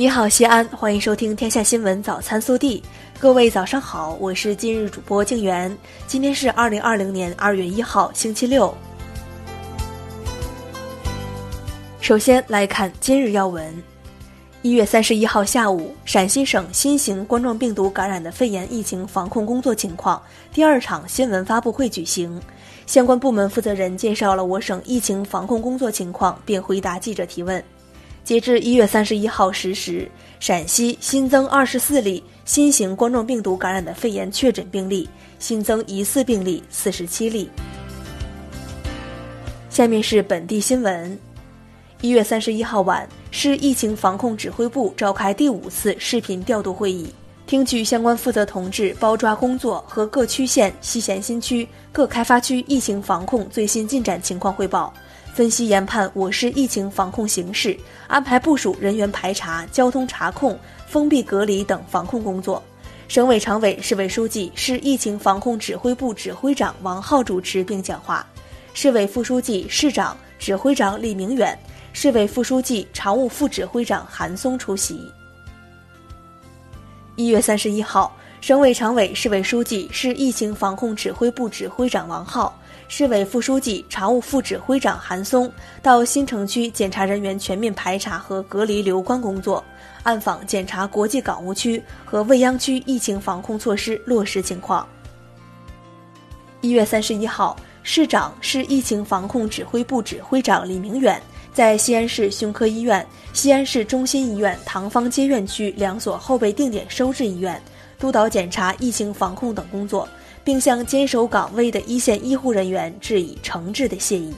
[0.00, 2.80] 你好，西安，欢迎收听《天下新闻早餐速递》。
[3.18, 5.76] 各位早上好，我是今日主播静媛。
[6.06, 8.74] 今天是二零二零年二月一号，星期六。
[12.00, 13.62] 首先来看今日要闻：
[14.62, 22.40] 一月三十一号下午，陕西省新型冠状病毒感染的肺炎疫情防控工作情况第二场新闻发布会举行，
[22.86, 27.62] 相关部门负责人介绍了我省疫情防控工作情况，并回答记者提问。
[28.30, 30.08] 截至一月三十一号十时，
[30.38, 35.08] 陕西新增二十四例新型冠状病毒感染的肺炎确诊病例，
[35.40, 37.50] 新增疑似病例四十七例。
[39.68, 41.18] 下面是本地新闻。
[42.02, 47.12] 一月三十一号晚，市疫情防控指挥部召开第五次视频调度会议，
[47.48, 54.94] 听取相关负责同志包抓工作和各区县、西咸新区各开发区疫情防控最新进展情况汇报。
[55.32, 57.76] 分析研判我市疫情防控形势，
[58.08, 62.62] 安排部署人员排查、交通查控、封闭隔离等防控工作。
[63.08, 68.26] 省委常委、市委书记、市疫情防控指挥部指挥长王浩主持并讲话，
[68.74, 71.58] 市委副书记、市长、指挥长李明远，
[71.92, 75.10] 市委副书记、常务副指挥长韩松出席。
[77.16, 82.56] 一月三十一号，省委常委、市委书记、市疫情防控指挥部指挥长王浩。
[82.92, 89.62] 市委副书记、常务副指挥长韩松到新城区检查人员全面排查和隔离留观工作，
[90.02, 94.84] 暗访检查国际港务区和未央区疫情防控措施落实情况。
[96.62, 101.22] 一月三十一号，市长、市疫情防控指挥部指挥长李明远
[101.54, 107.62] 在西安市胸科医院、西安市中心医院唐方街院区两所后备定点收治医院
[108.00, 110.08] 督导检查疫情防控等工作。
[110.42, 114.32] 并向坚守岗位的一线医护人员致以诚挚的谢意。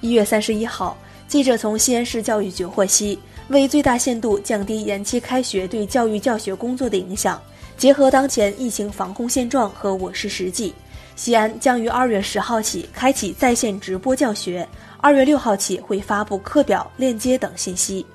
[0.00, 7.40] 一月三十一号，记者从西安市教育局获悉，为最大限度降低延期开学对教育教学工作的影响，
[7.76, 10.72] 结合当前疫情防控现状和我市实际，
[11.16, 14.66] 西安将于二月十号起开启在线直播教学，
[14.98, 18.06] 二月六号起会发布课表、链接等信息。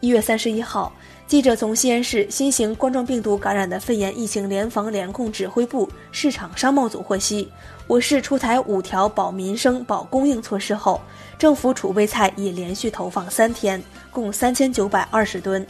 [0.00, 0.92] 一月三十一号。
[1.28, 7.46] 记者从西安市新型冠状病毒感染的肺炎疫情联防联控指挥部市场商贸组获悉，
[7.86, 10.98] 我市出台五条保民生、保供应措施后，
[11.38, 15.66] 政府储备菜已连续投放三天，共三千九百二十吨。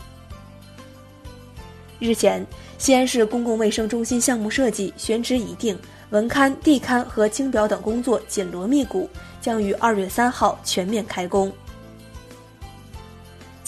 [1.98, 2.46] 日前，
[2.78, 5.76] 西安市公共卫生中心项目设计选址已定，
[6.10, 11.52] 文勘、地勘和清表等工作紧锣密鼓，将于二月三号全面开工。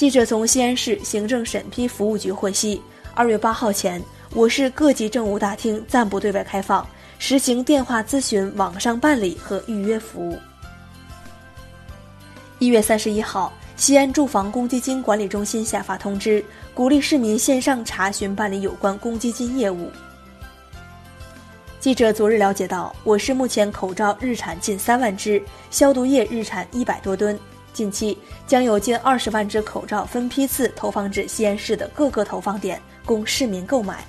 [0.01, 2.81] 记者从西安市行政审批服务局获悉，
[3.13, 4.03] 二月八号前，
[4.33, 6.89] 我市各级政务大厅暂不对外开放，
[7.19, 10.39] 实行电话咨询、网上办理和预约服务。
[12.59, 19.91] 一月三十一号，西安住房公积金管理中心下发通知，鼓励市民线上查询办理有关公积金业务。
[21.79, 27.39] 记者昨日了解到，我市目前口罩日产近三万只，消毒液日产一百多吨。
[27.73, 28.17] 近期
[28.47, 34.05] 将有近二十万只口罩分批次投放至西安市的各个投放点，供市民购买。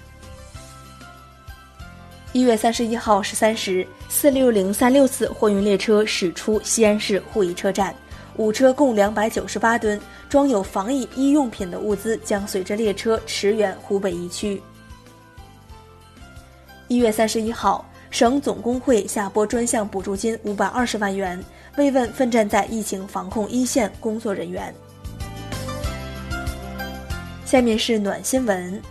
[2.33, 7.93] 一月三十一号十三时，四六零三六次货运列车驶出西安市鄠邑车站，
[8.37, 9.99] 五车共两百九十八吨
[10.29, 14.61] 装有防疫医用品的物资将随着列车驰援湖北一区。
[16.87, 21.43] 一月三十一号，省总工会下拨专项补助金五百二十万元。
[21.77, 24.73] 慰问奋战在疫情防控一线工作人员。
[27.45, 28.81] 下面是暖新闻：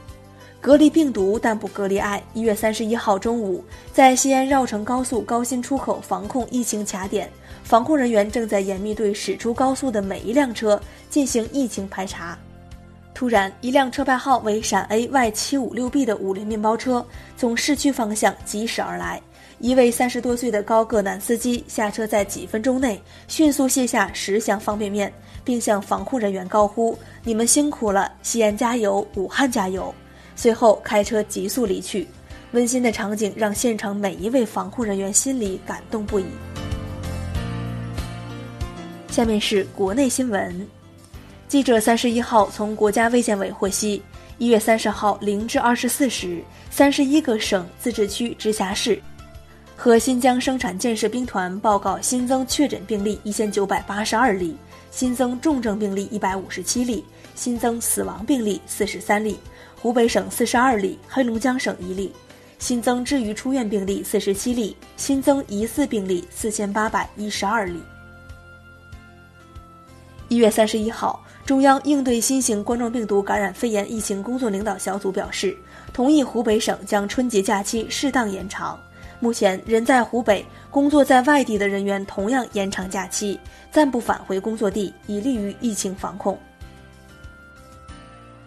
[0.63, 2.23] 隔离病毒，但不隔离爱。
[2.33, 7.31] 一月三十一号中午，在西安绕城高速高新出口防控疫情卡点，
[7.63, 12.39] 防控人员正在严密对驶出高速的每一辆车进行疫情排查。
[13.21, 19.21] 突然，一辆车牌号为陕 A Y 七五六 B 的五菱面包车从市区方向疾驶而来。
[19.59, 25.13] 一位三十多岁的高个男司机下车，在几分钟内迅速卸下十箱方便面，
[25.45, 29.95] 并向防护人员高呼：“你们辛苦了，西安加油，武汉加油！”
[30.35, 32.09] 随后开车急速离去。
[32.53, 36.25] 温馨的场景让现场每一位防护人员心里感动不已。
[39.11, 40.67] 下面是国内新闻，
[41.51, 44.01] 记者三十一号从国家卫健委获悉，
[44.39, 49.03] 一月三十号零至二十四时，三十一个省、自治区、直辖市。
[49.75, 54.57] 和新疆生产建设兵团报告新增确诊病例一千九百八十二例，
[54.93, 57.05] 新增重症病例一百五十七例，
[57.35, 59.37] 新增死亡病例四十三例。
[59.75, 62.13] 湖北省四十二例，黑龙江省一例，
[62.61, 67.83] 新增治愈出院病例四十七例，新增疑似病例四千八百一十二例。
[70.31, 75.57] 一月三十一号，中央应对新型冠状病毒感染肺炎疫情工作领导小组表示，
[75.93, 78.79] 同意湖北省将春节假期适当延长。
[79.19, 83.41] 目前，人在湖北、工作在外地的人员同样延长假期，
[83.73, 86.39] 暂不返回工作地，以利于疫情防控。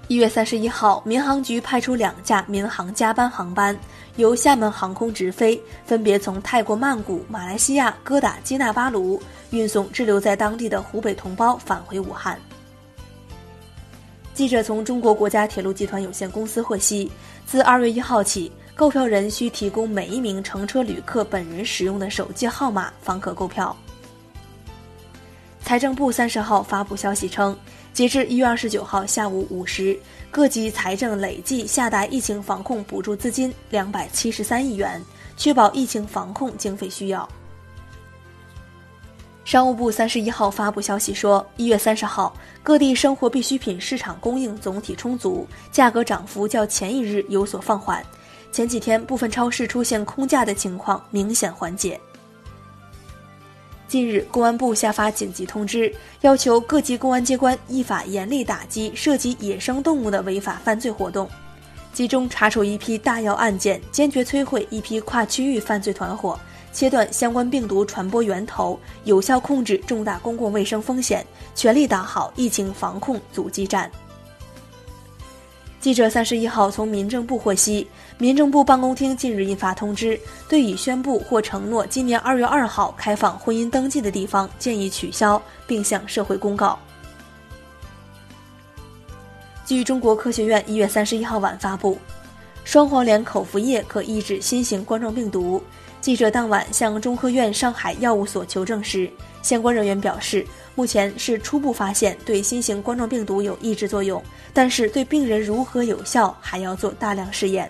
[0.10, 3.78] 一月三十一号，民航局派出两架民航加班航班，
[4.18, 9.22] 由厦门航空直飞，分别从泰国曼谷、马来西亚哥打基纳巴卢。
[9.52, 12.38] 运送滞留在当地的湖北同胞返回武汉。
[14.34, 17.10] 记者从中国国家铁路集团有限公司获悉，
[17.46, 23.76] 自二月一号起，购票人需提供每一名乘车旅客本人使用的手机号码，方可购票。
[25.62, 27.56] 财政部三十号发布消息称，
[27.94, 29.96] 截至一月二十九号下午五时，
[30.32, 35.00] 各级财政累计下达疫情防控补助资金两百七十三亿元，
[35.38, 37.30] 确保疫情防控经费需要。
[39.46, 48.04] 商务部三十一号发布消息说，一月三十号，各地生活必需品市场供应总体充足，价格涨幅较前一日有所放缓。
[48.52, 52.00] 前几天部分超市出现空架的情况明显缓解。
[53.94, 61.30] 近日，公安部下发紧急通知，要求各级公安机关依法严厉打击涉及野生动物的违法犯罪活动，
[61.94, 66.40] 集中查处一批大要案件，坚决摧毁一批跨区域犯罪团伙。
[66.72, 71.24] 切断相关病毒传播源头，有效控制重大公共卫生风险，
[71.54, 73.92] 全力打好疫情防控阻击战。
[75.84, 77.86] 记者三十一号从民政部获悉，
[78.18, 86.80] 民政部办公厅近日印发通知，对已宣布或承诺今年二月二号开放婚姻登记的地方，建议取消，并向社会公告。
[89.66, 91.98] 据中国科学院一月三十一号晚发布，
[92.64, 95.62] 双黄连口服液可抑制新型冠状病毒。
[96.02, 99.10] 记者当晚向中科院上海药物所求证时，
[99.42, 100.46] 相关人员表示，
[100.76, 104.22] 目前是初步发现对新型冠状病毒有抑制作用，
[104.54, 107.70] 但是对病人如何有效还要做大量试验。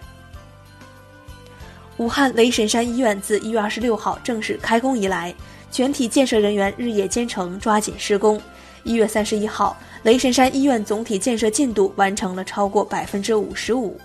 [1.98, 5.32] 武汉雷神山医院自一月二十六号正式开工以来，
[5.72, 8.42] 全体建设人员日夜兼程，抓紧施工。
[8.84, 13.96] 一月三十一号，雷神山医院总体建设进度完成了超过百分之五十五。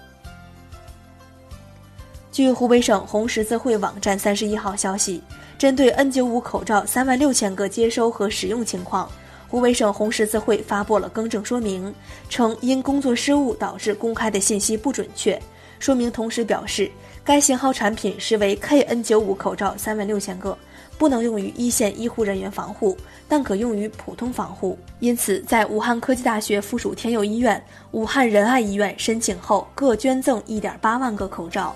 [2.39, 5.21] 据湖北省红十字会网站三十一号消息，
[5.59, 9.11] 针对 N95 口罩三万六千个接收和使用情况，
[9.49, 11.93] 湖北省红十字会发布了更正说明，
[12.29, 15.37] 称因工作失误导致公开的信息不准确。
[15.81, 16.89] 说明同时表示，
[17.25, 20.57] 该型号产品实为 KN95 口罩三万六千个，
[20.97, 22.97] 不能用于一线医护人员防护，
[23.27, 24.79] 但可用于普通防护。
[25.01, 27.61] 因此，在武汉科技大学附属天佑医院、
[27.91, 31.75] 武汉仁爱医院申请后，各捐赠一点八万个口罩。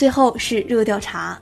[0.00, 1.38] 最后是热调查，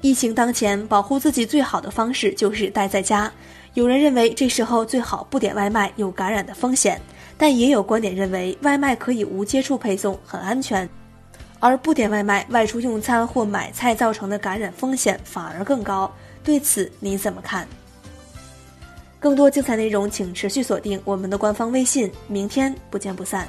[0.00, 3.30] 疫情当前，保护自己最好的方式就是待在家。
[3.74, 6.98] 有人认为这时候最好不点外卖，有感染的风险，
[7.36, 10.88] 但也有观点认为外卖可以无接触配送，很安全，
[11.60, 16.10] 而不点外卖外出用餐或买菜造成的感染风险反而更高。
[16.42, 17.68] 对此你怎么看？
[19.20, 22.10] 更多精彩内容，请持续锁定我们的官方微信。
[22.26, 23.46] 明天不见不散。